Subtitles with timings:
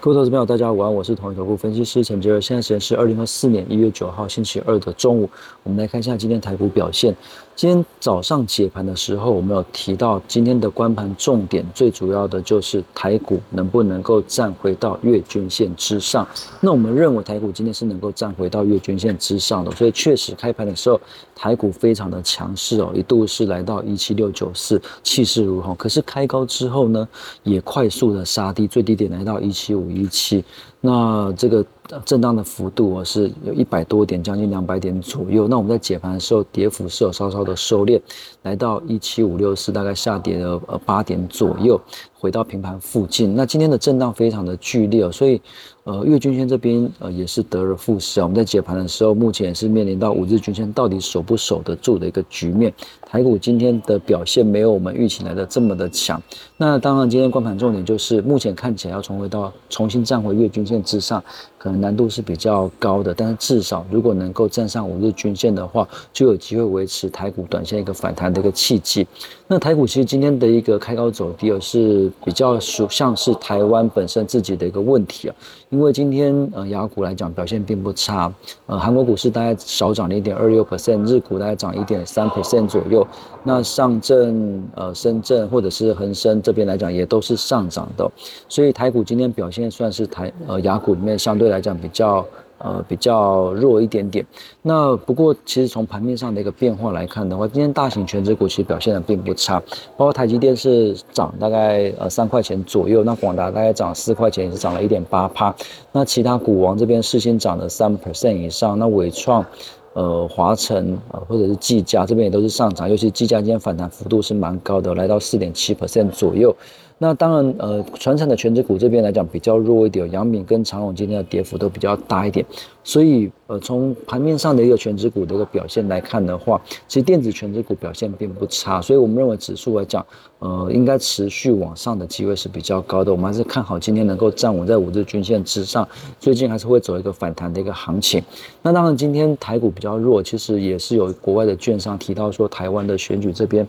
[0.00, 2.40] 各位投资朋友，大家午安，我是同一投顾分析师陈杰尔。
[2.40, 5.28] 现在时间是二零二四年一月九号星期二的中午，
[5.64, 7.12] 我们来看一下今天台股表现。
[7.56, 16.24] 今天早上解盘的时候，我们有提到今天的关盘重点，最主要的就是台股能不能够站回到月均线之上。
[16.60, 21.00] 那我们认为台股今天是能够站回到月均线之上的，所以确实开盘的时候
[21.34, 25.74] 台股非常的强势哦，一度是来到一七六九四，气势如虹。
[25.74, 27.08] 可是开高之后呢，
[27.42, 30.44] 也快速的杀低，最低点来到一七五一期。
[30.80, 31.64] 那这个
[32.04, 35.48] 震荡的幅度我是有一百多点，将近两百点左右。
[35.48, 38.00] 那我们在解盘的时候，跌幅是有稍稍的收敛，
[38.42, 41.80] 来到一七五六四，大概下跌了呃八点左右。
[42.20, 45.40] 回到平盘附近，那今天的震荡非常的剧烈，所以，
[45.84, 48.24] 呃，月均线这边呃也是得而复失啊。
[48.24, 52.74] 我们在解盘的时候，目前也是面临到五日均线到底守不守得住的一个局面。
[53.06, 56.20] 台股今天的表现没有我们预期来的这么的强。
[56.56, 61.22] 那当然，今天观盘重点就是目前看起来要重回到重新站回月均线之上，
[61.58, 63.12] 可能难度是比较高的。
[63.12, 69.06] 但是至少如果能够站上五日均线的话，就有机会维持台股短线一个反弹的一个契机。
[69.46, 75.34] 那台股其实今天的一个开高走低，而是比较属像是台湾本身自己的一个问题啊。
[75.70, 78.32] 因为今天呃，雅股来讲表现并不差，
[78.66, 83.06] 呃，韩国股市大概少涨零点二六 percent，日股大概涨一点三 percent 左右。
[83.44, 88.10] 那上证、呃，深圳或者是恒生这边来讲，也都是上涨的。
[88.48, 92.24] 所以台股今天表现算是台呃雅股里面相对来讲比较。
[92.60, 94.26] 呃，比较弱一点点。
[94.62, 99.62] 那不过，其实从盘面上的一个变化来看的话，今天大型全指股其实表现的并不差，
[99.96, 105.54] 包括台积电是涨大概呃三块钱左右，那广达大概涨四块钱，也是涨了一点八趴。
[105.92, 109.46] 那其他股王这边事先涨了三 percent 以上，那伟创、
[109.92, 116.52] 呃华晨呃或者是技嘉这边也都是上涨，尤其技嘉今天反弹幅度是蛮高的，来到四点七 percent 左右。
[117.00, 122.44] 那当然，呃，传承的全指股这边来讲比较弱一点，阳明跟长荣今天的跌幅都比较大一点，
[122.82, 130.04] 所以，呃，从盘面上的一个全指股的一个表现来看的话，其实电子全指股表现并不差，所以我们认为指数来讲，
[130.40, 138.20] 呃，应该持续往上的机会是比较高的，我们还是看好今天能够站稳在五日均线之上，最近还是会走一个反弹的一个行情。
[138.60, 143.68] 那当然，今天台股比较弱，其实也是有国外的券商提到说，台湾的选举这边。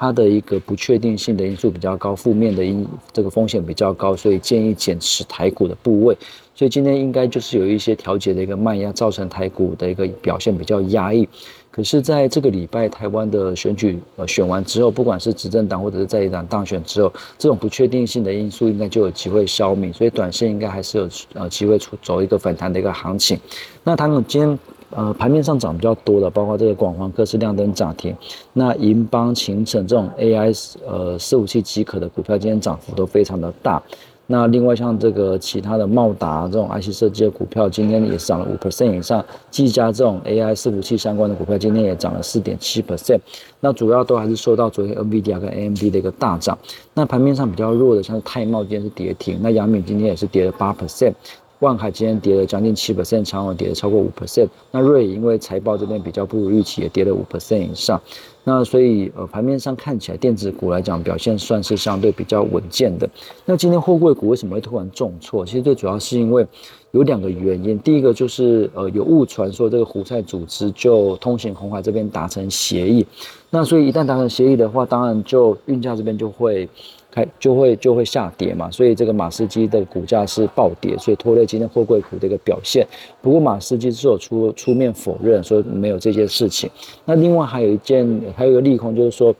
[0.00, 6.16] 它的一个不确定性的因素比较高，负面的因这个风险比较高，所以建议减持台股的部位。
[6.54, 11.28] 所以今天应该就是有一些调节的一个卖压，造成台股的一个表现比较压抑。
[11.70, 23.38] 可是，在这个礼拜台湾的选举呃选完之后，不管是执政党或者是在野党当选之后，这种不确定性的因素应该就有机会消弭，所以短线应该还是有呃机会出走一个反弹的一个行情。
[23.84, 24.58] 那他们今天。
[24.90, 28.14] 呃，盘面上涨比较多的，包括这个广环科是亮灯涨停，
[28.52, 33.82] 那银邦、秦城这种 AI 呃伺服器即可的股票，今天涨幅都非常的大。
[34.26, 39.24] 那另外像这个其他的茂达这种 IC 设计的股票，今天也是涨了五 percent 以上。
[39.50, 43.18] 技嘉这种 AI 伺服器相关的股票，今天也涨了四点七 percent。
[43.58, 46.56] 那主要都还是受到昨天 NVIDIA 跟 AMD 的一个大涨。
[46.94, 51.12] 那盘面上比较弱的，像泰茂今天是跌停，那阳明今天也是跌了八 percent。
[51.60, 54.48] 万海今天跌了将近七 percent，长虹跌了超过五 percent。
[54.70, 58.00] 那瑞因为财报这边比较不如预期，也跌了五 percent 以上。
[58.44, 63.08] 那所以呃盘面上看起来电子股来讲表现算是相对比较稳健的。
[63.44, 65.44] 那今天货柜股为什么会突然重挫？
[65.44, 66.46] 其实最主要是因为
[66.92, 67.78] 有两个原因。
[67.80, 73.06] 第一个就是呃有误传说这个胡塞组织就通行红海这边达成协议。
[73.50, 76.66] 那所以一旦达成协议的话，当然就运价这边就会。
[77.10, 82.86] 开就会就会下跌嘛，所以这个马斯基的股价是暴跌，所以拖累今天货柜股的一个表现。
[83.20, 86.70] 不过马斯基是有出出面否认，说没有这件事情。
[87.04, 89.34] 那另外还有一件，还有一个利空就是说，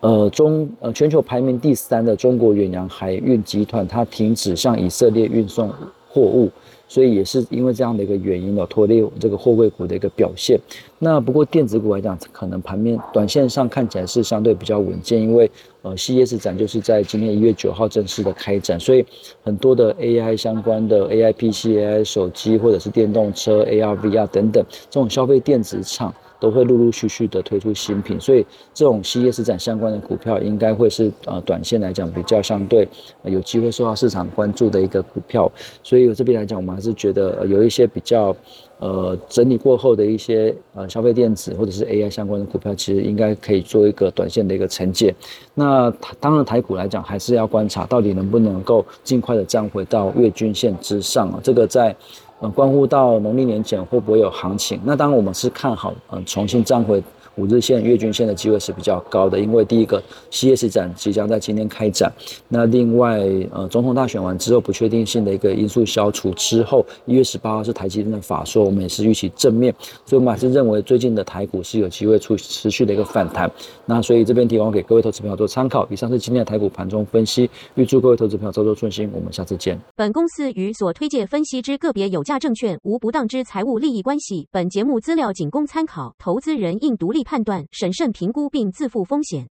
[0.00, 5.70] 呃中呃全球排名第三的中国远洋海运集团，它停止向以色列运送
[6.10, 6.50] 货物。
[6.88, 10.58] 所以也是因为这样的一个原因呢，拖累这个货柜股的一个表现。
[10.98, 15.48] 那不过电子股来讲，可能盘面短线上看起来是相对比较稳健，因为
[15.82, 19.06] 呃，CES 展就是在今天一月九号正式的开展，所以
[19.44, 26.12] 很多的 AI 相关的 AI PC、AI 手机或者是电动车、AR、VR 等等这种消费电子厂。
[26.40, 32.88] 都会陆陆续续的推出新品，所以这种 CES 展相关的股票应该会是呃短线来讲比较相对
[33.24, 35.50] 有机会受到市场关注的一个股票。
[35.82, 38.34] 所以我这边来讲，我们还是觉得有一些比较
[38.78, 45.14] 呃整理过后的一些呃消费电子或者是 AI 相关的股票，其实应该可以做一个短线的一个承接。
[45.54, 51.94] 那当然台股来讲，还是要观察到底能不能够尽快的站回到月均线之上啊，这个在。
[52.42, 54.80] 嗯，关乎到农历年前会不会有行情？
[54.84, 57.02] 那当然我们是看好，嗯，重新站回
[57.36, 62.12] 五日线、月均线的机会是比较高的，因为第一个 CS 展即将在今天开展，
[62.48, 63.20] 那另外
[63.52, 69.74] 呃总统大选完之后不确定性的一个因素消除之后，一月十八号是台积电的法说，我们也是预期正面，
[70.04, 73.50] 所以我们还是认为最近的台股是有机会出持续的一个反弹。
[73.86, 75.86] 那所以这边提供给各位投资朋友做参考。
[75.90, 79.10] 以上是今天的台股盘中分析，预祝各位投资朋友操作顺心。
[79.12, 79.78] 我们下次见。
[79.96, 84.46] 本公司与所推介分析之个别有价证券无不当之财务利益关系。
[84.52, 89.48] 本节目资料仅供参考，投资人应独立判断、审慎评估并自负风险。